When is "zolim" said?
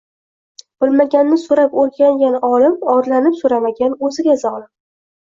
4.45-4.65